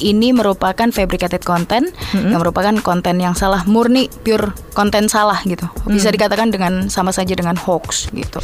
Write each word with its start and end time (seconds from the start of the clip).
ini 0.00 0.32
merupakan 0.32 0.88
fabricated 0.88 1.44
content 1.44 1.92
mm-hmm. 1.92 2.32
yang 2.32 2.40
merupakan 2.40 2.74
konten 2.80 3.20
yang 3.20 3.36
salah 3.36 3.62
murni 3.68 4.08
pure 4.24 4.56
konten 4.72 5.06
salah 5.06 5.38
gitu 5.44 5.68
bisa 5.86 6.08
mm. 6.10 6.14
dikatakan 6.16 6.48
dengan 6.48 6.72
sama 6.88 7.12
saja 7.12 7.36
dengan 7.36 7.54
hoax 7.54 8.08
gitu. 8.16 8.40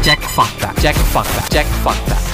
Cek 0.00 0.20
fakta, 0.32 0.72
cek 0.80 0.96
fakta, 1.12 1.40
cek 1.52 1.68
fakta. 1.84 2.29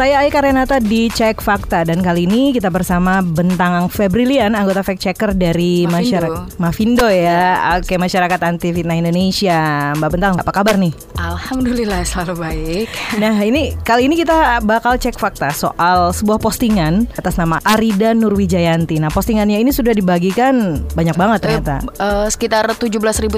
Saya 0.00 0.24
Aika 0.24 0.40
Renata 0.40 0.80
di 0.80 1.12
Cek 1.12 1.44
Fakta 1.44 1.84
dan 1.84 2.00
kali 2.00 2.24
ini 2.24 2.56
kita 2.56 2.72
bersama 2.72 3.20
Bentang 3.20 3.92
Febrilian, 3.92 4.56
anggota 4.56 4.80
fact 4.80 5.04
checker 5.04 5.36
dari 5.36 5.84
masyarakat 5.84 6.56
Mavindo 6.56 7.04
ya. 7.04 7.76
Oke, 7.76 8.00
masyarakat 8.00 8.40
anti 8.40 8.72
fitnah 8.72 8.96
Indonesia. 8.96 9.92
Mbak 10.00 10.08
Bentang, 10.08 10.34
apa 10.40 10.56
kabar 10.56 10.80
nih? 10.80 10.96
Alhamdulillah 11.20 12.00
selalu 12.08 12.34
baik. 12.40 12.88
Nah, 13.20 13.36
ini 13.44 13.76
kali 13.84 14.08
ini 14.08 14.16
kita 14.16 14.64
bakal 14.64 14.96
cek 14.96 15.20
fakta 15.20 15.52
soal 15.52 16.16
sebuah 16.16 16.40
postingan 16.40 17.04
atas 17.20 17.36
nama 17.36 17.60
Arida 17.68 18.16
Nurwijayanti. 18.16 18.96
Nah, 18.96 19.12
postingannya 19.12 19.60
ini 19.60 19.68
sudah 19.68 19.92
dibagikan 19.92 20.80
banyak 20.96 21.12
banget 21.12 21.38
eh, 21.38 21.42
ternyata. 21.44 21.74
Uh, 22.00 22.24
uh, 22.24 22.26
sekitar 22.32 22.64
17.350 22.72 23.36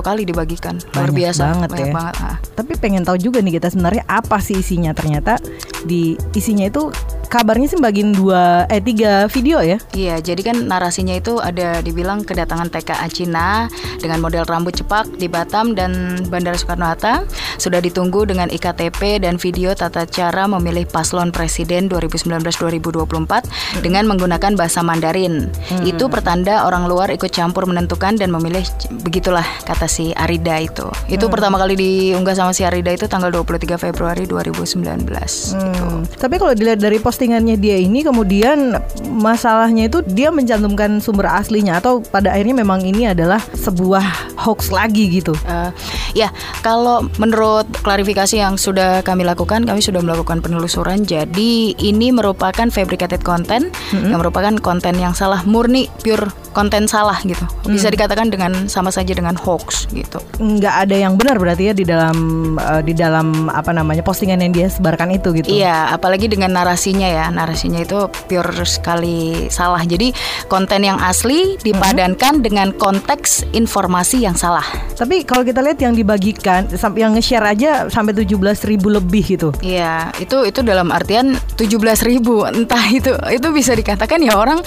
kali 0.00 0.22
dibagikan. 0.24 0.80
Luar 0.96 1.12
banyak 1.12 1.18
biasa. 1.20 1.42
Banget 1.44 1.68
banyak 1.76 1.90
ya. 1.92 1.96
banget. 2.00 2.14
Ah. 2.24 2.36
Tapi 2.56 2.72
pengen 2.80 3.04
tahu 3.04 3.20
juga 3.20 3.44
nih 3.44 3.60
kita 3.60 3.68
sebenarnya 3.68 4.08
apa 4.08 4.40
sih 4.40 4.56
isinya 4.56 4.96
ternyata 4.96 5.36
di 5.84 6.16
isinya 6.32 6.66
itu 6.66 6.88
kabarnya 7.34 7.66
sih 7.66 7.82
bagian 7.82 8.14
dua 8.14 8.70
eh 8.70 8.78
tiga 8.78 9.26
video 9.26 9.58
ya? 9.58 9.82
Iya, 9.90 10.22
jadi 10.22 10.54
kan 10.54 10.70
narasinya 10.70 11.18
itu 11.18 11.42
ada 11.42 11.82
dibilang 11.82 12.22
kedatangan 12.22 12.70
TKA 12.70 13.10
Cina 13.10 13.66
dengan 13.98 14.22
model 14.22 14.46
rambut 14.46 14.78
cepak 14.78 15.18
di 15.18 15.26
Batam 15.26 15.74
dan 15.74 16.22
Bandara 16.30 16.54
Soekarno 16.54 16.86
Hatta 16.86 17.26
sudah 17.58 17.82
ditunggu 17.82 18.28
dengan 18.28 18.46
iktp 18.50 19.18
dan 19.22 19.40
video 19.40 19.74
tata 19.74 20.06
cara 20.06 20.46
memilih 20.46 20.86
paslon 20.86 21.34
presiden 21.34 21.90
2019-2024 21.90 23.02
hmm. 23.02 23.82
dengan 23.82 24.06
menggunakan 24.06 24.54
bahasa 24.54 24.86
Mandarin. 24.86 25.50
Hmm. 25.50 25.82
Itu 25.82 26.06
pertanda 26.06 26.68
orang 26.68 26.86
luar 26.86 27.10
ikut 27.10 27.34
campur 27.34 27.66
menentukan 27.66 28.14
dan 28.14 28.30
memilih 28.30 28.62
begitulah 29.02 29.46
kata 29.64 29.88
si 29.90 30.14
Arida 30.14 30.60
itu. 30.60 30.86
Itu 31.10 31.26
hmm. 31.26 31.32
pertama 31.32 31.56
kali 31.58 31.74
diunggah 31.74 32.36
sama 32.36 32.52
si 32.52 32.62
Arida 32.62 32.92
itu 32.92 33.10
tanggal 33.10 33.32
23 33.32 33.80
Februari 33.80 34.28
2019 34.28 34.84
hmm. 34.84 35.58
gitu. 35.58 35.86
Tapi 36.20 36.34
kalau 36.36 36.52
dilihat 36.52 36.78
dari 36.78 37.00
posting 37.00 37.23
postingannya 37.24 37.56
dia 37.56 37.80
ini 37.80 38.04
kemudian 38.04 38.76
masalahnya 39.08 39.88
itu 39.88 40.04
dia 40.04 40.28
mencantumkan 40.28 41.00
sumber 41.00 41.32
aslinya 41.32 41.80
atau 41.80 42.04
pada 42.04 42.36
akhirnya 42.36 42.60
memang 42.60 42.84
ini 42.84 43.08
adalah 43.08 43.40
sebuah 43.40 44.36
hoax 44.36 44.68
lagi 44.68 45.08
gitu. 45.08 45.32
Uh, 45.48 45.72
ya, 46.12 46.28
kalau 46.60 47.08
menurut 47.16 47.64
klarifikasi 47.80 48.36
yang 48.36 48.60
sudah 48.60 49.00
kami 49.00 49.24
lakukan, 49.24 49.64
kami 49.64 49.80
sudah 49.80 50.04
melakukan 50.04 50.44
penelusuran. 50.44 51.08
Jadi 51.08 51.72
ini 51.80 52.12
merupakan 52.12 52.68
fabricated 52.68 53.24
content 53.24 53.72
mm 53.72 53.96
-hmm. 53.96 54.12
yang 54.12 54.20
merupakan 54.20 54.52
konten 54.60 55.00
yang 55.00 55.16
salah 55.16 55.40
murni 55.48 55.88
pure 56.04 56.28
konten 56.54 56.86
salah 56.86 57.18
gitu. 57.26 57.42
Bisa 57.66 57.90
hmm. 57.90 57.94
dikatakan 57.98 58.26
dengan 58.30 58.52
sama 58.70 58.94
saja 58.94 59.12
dengan 59.12 59.34
hoax 59.34 59.90
gitu. 59.90 60.22
Nggak 60.38 60.74
ada 60.86 60.96
yang 60.96 61.18
benar 61.18 61.36
berarti 61.36 61.68
ya 61.68 61.74
di 61.74 61.82
dalam 61.82 62.16
uh, 62.56 62.80
di 62.80 62.94
dalam 62.94 63.50
apa 63.50 63.74
namanya 63.74 64.06
postingan 64.06 64.38
yang 64.38 64.54
dia 64.54 64.68
sebarkan 64.70 65.18
itu 65.18 65.34
gitu. 65.34 65.50
Iya, 65.50 65.90
apalagi 65.90 66.30
dengan 66.30 66.54
narasinya 66.54 67.10
ya. 67.10 67.26
Narasinya 67.34 67.82
itu 67.82 68.06
pure 68.30 68.62
sekali 68.62 69.50
salah. 69.50 69.82
Jadi 69.82 70.14
konten 70.46 70.86
yang 70.86 71.02
asli 71.02 71.58
dipadankan 71.60 72.40
hmm. 72.40 72.44
dengan 72.46 72.68
konteks 72.72 73.50
informasi 73.50 74.22
yang 74.22 74.38
salah. 74.38 74.64
Tapi 74.94 75.26
kalau 75.26 75.42
kita 75.42 75.58
lihat 75.58 75.82
yang 75.82 75.98
dibagikan 75.98 76.70
sampai 76.70 77.02
yang 77.02 77.18
nge-share 77.18 77.42
aja 77.42 77.90
sampai 77.90 78.14
17 78.14 78.38
ribu 78.70 78.94
lebih 78.94 79.26
gitu. 79.26 79.50
Iya, 79.58 80.14
itu 80.22 80.46
itu 80.46 80.62
dalam 80.62 80.94
artian 80.94 81.34
17 81.58 81.82
ribu 82.06 82.46
entah 82.46 82.86
itu 82.86 83.10
itu 83.34 83.48
bisa 83.50 83.74
dikatakan 83.74 84.22
ya 84.22 84.38
orang 84.38 84.62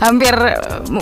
hampir 0.00 0.32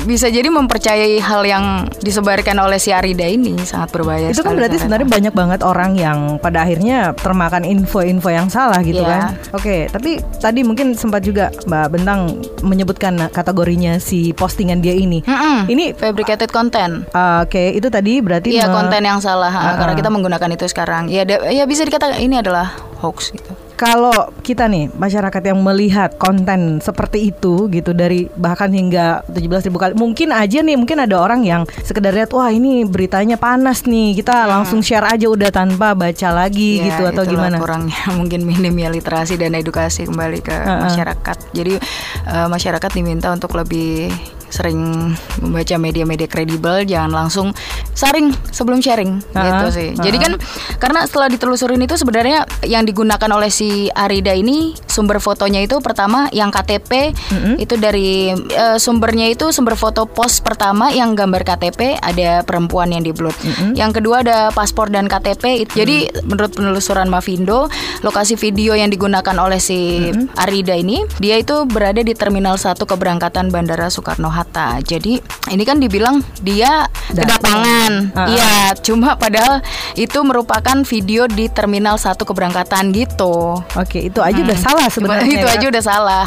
bisa 0.07 0.28
bisa 0.29 0.45
jadi 0.45 0.53
mempercayai 0.53 1.25
hal 1.25 1.41
yang 1.49 1.89
disebarkan 2.05 2.61
oleh 2.61 2.77
si 2.77 2.93
Arida 2.93 3.25
ini 3.25 3.57
sangat 3.65 3.97
berbahaya. 3.97 4.29
Itu 4.29 4.45
kan 4.45 4.61
berarti 4.61 4.77
sebenarnya 4.77 5.09
banyak 5.09 5.33
banget 5.33 5.61
orang 5.65 5.97
yang 5.97 6.37
pada 6.37 6.69
akhirnya 6.69 7.17
termakan 7.17 7.65
info-info 7.65 8.29
yang 8.29 8.53
salah 8.53 8.77
gitu 8.85 9.01
yeah. 9.01 9.33
kan. 9.33 9.57
Oke, 9.57 9.89
tapi 9.89 10.21
tadi 10.37 10.69
mungkin 10.69 10.93
sempat 10.93 11.25
juga 11.25 11.49
Mbak 11.65 11.87
Bentang 11.97 12.45
menyebutkan 12.61 13.17
kategorinya 13.33 13.97
si 13.97 14.37
postingan 14.37 14.85
dia 14.85 14.93
ini. 14.93 15.25
Mm 15.25 15.33
-mm, 15.33 15.59
ini 15.73 15.97
fabricated 15.97 16.53
content. 16.53 17.09
Uh, 17.17 17.49
Oke, 17.49 17.57
okay, 17.57 17.67
itu 17.81 17.89
tadi 17.89 18.21
berarti 18.21 18.53
Iya, 18.53 18.69
konten 18.69 19.01
yang 19.01 19.25
salah 19.25 19.49
uh 19.49 19.65
-uh. 19.65 19.77
karena 19.81 19.95
kita 19.97 20.13
menggunakan 20.13 20.51
itu 20.53 20.69
sekarang. 20.69 21.09
Ya 21.09 21.25
ya 21.25 21.65
bisa 21.65 21.89
dikatakan 21.89 22.21
ini 22.21 22.37
adalah 22.37 22.77
hoax 23.01 23.33
gitu 23.33 23.68
kalau 23.79 24.35
kita 24.43 24.67
nih 24.67 24.91
masyarakat 24.91 25.39
yang 25.39 25.63
melihat 25.63 26.19
konten 26.19 26.83
seperti 26.83 27.31
itu 27.31 27.71
gitu 27.71 27.95
dari 27.95 28.27
bahkan 28.35 28.75
hingga 28.75 29.23
17 29.31 29.71
ribu 29.71 29.79
kali 29.79 29.95
mungkin 29.95 30.35
aja 30.35 30.67
nih 30.67 30.75
mungkin 30.75 30.99
ada 30.99 31.15
orang 31.15 31.47
yang 31.47 31.63
sekedar 31.87 32.11
lihat 32.11 32.35
wah 32.35 32.51
ini 32.51 32.83
beritanya 32.83 33.39
panas 33.39 33.87
nih 33.87 34.19
kita 34.19 34.35
hmm. 34.35 34.51
langsung 34.51 34.83
share 34.83 35.07
aja 35.07 35.31
udah 35.31 35.55
tanpa 35.55 35.95
baca 35.95 36.29
lagi 36.35 36.83
ya, 36.83 36.91
gitu 36.91 37.03
atau 37.07 37.23
gimana 37.23 37.63
kurangnya 37.63 38.03
mungkin 38.19 38.43
minim 38.43 38.75
ya 38.75 38.91
literasi 38.91 39.39
dan 39.39 39.55
edukasi 39.55 40.11
kembali 40.11 40.43
ke 40.43 40.51
uh 40.59 40.59
-uh. 40.59 40.81
masyarakat 40.91 41.37
jadi 41.55 41.79
uh, 42.27 42.49
masyarakat 42.51 42.91
diminta 42.91 43.31
untuk 43.31 43.55
lebih 43.55 44.11
sering 44.49 45.13
membaca 45.45 45.77
media-media 45.77 46.27
kredibel 46.27 46.83
jangan 46.89 47.13
langsung 47.13 47.49
saring 47.99 48.31
sebelum 48.55 48.79
sharing 48.79 49.19
uh 49.19 49.35
-huh. 49.35 49.47
gitu 49.51 49.67
sih. 49.75 49.89
Uh 49.91 49.99
-huh. 49.99 50.05
Jadi 50.07 50.17
kan 50.23 50.33
karena 50.79 51.01
setelah 51.11 51.27
ditelusurin 51.35 51.83
itu 51.83 51.99
sebenarnya 51.99 52.47
yang 52.63 52.87
digunakan 52.87 53.27
oleh 53.35 53.51
si 53.51 53.91
Arida 53.91 54.39
ini 54.39 54.79
sumber 54.87 55.19
fotonya 55.19 55.67
itu 55.67 55.83
pertama 55.83 56.31
yang 56.31 56.55
KTP 56.55 57.11
uh 57.11 57.35
-huh. 57.35 57.55
itu 57.59 57.75
dari 57.75 58.31
uh, 58.35 58.79
sumbernya 58.79 59.27
itu 59.27 59.51
sumber 59.51 59.75
foto 59.75 60.07
pos 60.07 60.39
pertama 60.39 60.95
yang 60.95 61.19
gambar 61.19 61.43
KTP 61.43 61.99
ada 61.99 62.47
perempuan 62.47 62.95
yang 62.95 63.03
di 63.03 63.11
Uh 63.19 63.35
-huh. 63.35 63.75
Yang 63.75 63.99
kedua 63.99 64.23
ada 64.23 64.55
paspor 64.55 64.95
dan 64.95 65.11
KTP. 65.11 65.67
Itu, 65.67 65.75
uh 65.75 65.75
-huh. 65.75 65.79
Jadi 65.83 65.97
menurut 66.23 66.53
penelusuran 66.55 67.11
Mavindo, 67.11 67.67
lokasi 68.07 68.39
video 68.39 68.79
yang 68.79 68.93
digunakan 68.95 69.35
oleh 69.43 69.59
si 69.59 70.07
uh 70.07 70.15
-huh. 70.15 70.45
Arida 70.47 70.79
ini 70.79 71.03
dia 71.19 71.35
itu 71.41 71.67
berada 71.67 71.99
di 71.99 72.15
terminal 72.15 72.55
1 72.55 72.79
keberangkatan 72.79 73.51
Bandara 73.51 73.91
Soekarno 73.91 74.31
Hatta. 74.31 74.79
Jadi 74.85 75.19
ini 75.51 75.65
kan 75.67 75.83
dibilang 75.83 76.23
dia 76.45 76.87
kedatangan. 77.11 77.88
Iya, 78.15 78.15
uh 78.15 78.27
-huh. 78.29 78.71
cuma 78.85 79.15
padahal 79.17 79.61
itu 79.99 80.19
merupakan 80.23 80.77
video 80.85 81.27
di 81.27 81.51
terminal 81.51 81.97
satu 81.97 82.25
keberangkatan 82.29 82.95
gitu. 82.95 83.59
Oke, 83.75 84.09
itu 84.09 84.21
aja 84.23 84.39
hmm. 84.39 84.49
udah 84.49 84.59
salah 84.59 84.87
sebenarnya. 84.89 85.39
Itu 85.41 85.49
ya? 85.49 85.55
aja 85.59 85.67
udah 85.69 85.85
salah. 85.85 86.27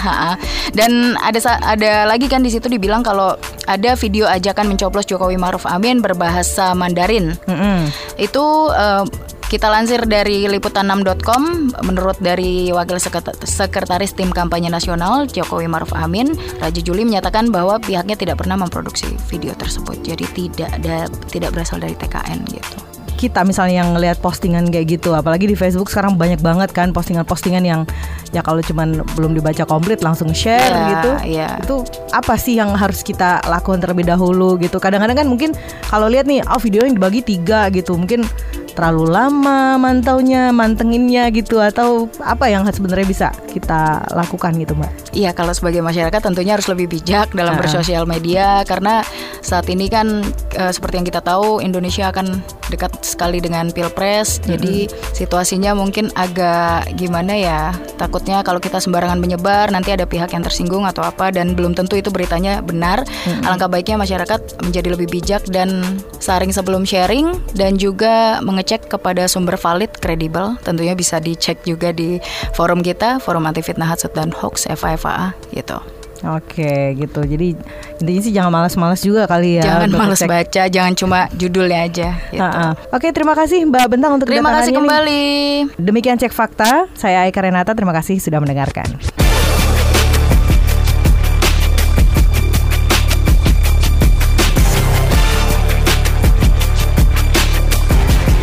Dan 0.75 1.16
ada 1.19 1.39
ada 1.61 1.91
lagi 2.07 2.27
kan 2.27 2.41
di 2.41 2.51
situ 2.51 2.67
dibilang 2.67 3.05
kalau 3.05 3.35
ada 3.69 3.95
video 3.95 4.25
ajakan 4.27 4.72
mencoblos 4.72 5.07
Jokowi 5.07 5.38
Maruf 5.38 5.63
Amin 5.69 6.01
berbahasa 6.03 6.73
Mandarin. 6.73 7.38
Mm 7.45 7.55
-hmm. 7.55 7.78
Itu 8.17 8.72
uh, 8.72 9.05
kita 9.51 9.67
lansir 9.67 10.07
dari 10.07 10.47
liputan6.com, 10.47 11.75
menurut 11.84 12.16
dari 12.23 12.72
Wakil 12.72 13.03
Sekretaris 13.44 14.16
Tim 14.16 14.31
Kampanye 14.31 14.72
Nasional 14.72 15.28
Jokowi 15.28 15.67
Maruf 15.67 15.91
Amin, 15.91 16.39
Raja 16.63 16.79
Juli 16.79 17.03
menyatakan 17.03 17.51
bahwa 17.51 17.75
pihaknya 17.75 18.16
tidak 18.16 18.40
pernah 18.40 18.56
memproduksi 18.56 19.11
video 19.28 19.51
tersebut. 19.59 20.00
Jadi 20.07 20.23
tidak 20.31 20.72
ada 20.79 21.11
tidak 21.28 21.51
berasal 21.51 21.84
dari 21.84 22.00
TKN 22.00 22.47
gitu. 22.47 22.78
Kita 23.19 23.44
misalnya 23.44 23.84
yang 23.84 23.91
ngelihat 23.91 24.23
postingan 24.23 24.72
kayak 24.72 24.97
gitu 24.97 25.13
apalagi 25.13 25.45
di 25.45 25.53
Facebook 25.53 25.91
sekarang 25.91 26.16
banyak 26.17 26.41
banget 26.41 26.73
kan 26.73 26.90
postingan-postingan 26.90 27.61
yang 27.61 27.85
ya 28.34 28.41
kalau 28.41 28.66
cuman 28.66 29.03
belum 29.13 29.38
dibaca 29.38 29.67
komplit 29.67 30.01
langsung 30.01 30.34
share 30.34 30.57
yeah, 30.73 30.90
gitu. 30.90 31.09
yeah. 31.28 31.53
itu 31.61 31.75
apa 32.16 32.34
sih 32.40 32.57
yang 32.57 32.73
harus 32.73 33.06
kita 33.06 33.38
lakukan 33.45 33.84
terlebih 33.84 34.09
dahulu 34.09 34.57
gitu? 34.57 34.79
Kadang-kadang 34.81 35.22
kan 35.22 35.28
mungkin 35.28 35.53
kalau 35.85 36.09
lihat 36.09 36.25
nih 36.25 36.41
oh 36.49 36.58
video 36.58 36.87
yang 36.87 36.96
dibagi 36.97 37.22
tiga 37.22 37.70
gitu. 37.70 37.93
Mungkin 37.93 38.25
terlalu 38.73 39.12
lama 39.12 39.76
mantaunya, 39.78 40.50
mantenginnya 40.56 41.28
gitu 41.29 41.59
atau 41.59 42.08
apa 42.23 42.47
yang 42.47 42.64
sebenarnya 42.68 43.08
bisa 43.08 43.28
kita 43.52 44.03
lakukan 44.16 44.56
gitu, 44.58 44.73
Mbak? 44.76 44.91
Iya, 45.12 45.32
kalau 45.35 45.52
sebagai 45.52 45.84
masyarakat 45.84 46.22
tentunya 46.23 46.56
harus 46.56 46.68
lebih 46.72 46.88
bijak 46.91 47.35
dalam 47.35 47.56
uh. 47.56 47.59
bersosial 47.59 48.08
media 48.08 48.64
karena 48.64 49.03
saat 49.43 49.67
ini 49.67 49.91
kan 49.91 50.23
e, 50.55 50.64
seperti 50.72 51.03
yang 51.03 51.08
kita 51.08 51.20
tahu 51.20 51.59
Indonesia 51.59 52.08
akan 52.08 52.40
dekat 52.72 53.03
sekali 53.03 53.43
dengan 53.43 53.67
Pilpres. 53.76 54.40
Mm-hmm. 54.40 54.47
Jadi 54.47 54.76
situasinya 55.11 55.76
mungkin 55.76 56.08
agak 56.16 56.96
gimana 56.96 57.35
ya? 57.35 57.61
Takutnya 57.99 58.41
kalau 58.47 58.64
kita 58.64 58.79
sembarangan 58.79 59.20
menyebar 59.20 59.67
nanti 59.76 59.91
ada 59.91 60.08
pihak 60.08 60.32
yang 60.32 60.47
tersinggung 60.47 60.88
atau 60.88 61.03
apa 61.03 61.35
dan 61.35 61.53
belum 61.58 61.76
tentu 61.76 61.99
itu 61.99 62.08
beritanya 62.08 62.64
benar. 62.64 63.03
Mm-hmm. 63.03 63.43
Alangkah 63.43 63.67
baiknya 63.67 63.99
masyarakat 63.99 64.64
menjadi 64.64 64.96
lebih 64.96 65.11
bijak 65.11 65.44
dan 65.52 65.84
saring 66.23 66.55
sebelum 66.55 66.87
sharing 66.87 67.35
dan 67.52 67.76
juga 67.76 68.40
menge 68.40 68.61
ngecek 68.61 68.94
kepada 68.94 69.26
sumber 69.26 69.58
valid, 69.58 69.90
kredibel, 69.97 70.53
tentunya 70.61 70.94
bisa 70.94 71.17
dicek 71.17 71.66
juga 71.66 71.90
di 71.90 72.22
forum 72.53 72.85
kita, 72.85 73.17
forum 73.17 73.49
anti 73.49 73.66
fitnah 73.66 73.90
hasut 73.90 74.14
dan 74.14 74.29
hoax 74.29 74.70
FIFA 74.70 75.34
gitu. 75.49 75.82
Oke, 76.22 76.94
gitu. 77.02 77.26
Jadi 77.26 77.58
intinya 77.97 78.22
sih 78.22 78.29
jangan 78.29 78.53
malas-malas 78.53 79.02
juga 79.02 79.26
kali 79.26 79.58
ya. 79.58 79.66
Jangan 79.66 79.90
malas 79.90 80.22
baca, 80.22 80.64
jangan 80.70 80.94
cuma 80.94 81.26
judulnya 81.34 81.90
aja. 81.90 82.09
Gitu. 82.29 82.59
Oke, 82.94 83.09
terima 83.09 83.34
kasih 83.34 83.66
Mbak 83.66 83.85
Bentang 83.90 84.22
untuk 84.22 84.29
Terima 84.29 84.53
kasih 84.53 84.70
kembali. 84.78 85.09
Nih. 85.09 85.82
Demikian 85.82 86.22
cek 86.22 86.29
fakta. 86.29 86.85
Saya 86.94 87.26
Aika 87.26 87.41
Renata. 87.41 87.73
Terima 87.73 87.90
kasih 87.90 88.22
sudah 88.22 88.38
mendengarkan. 88.38 88.85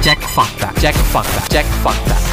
Cek 0.02 0.20
fakta, 0.34 0.72
cek 0.82 0.96
fakta, 1.14 1.40
cek 1.52 1.66
fakta. 1.84 2.27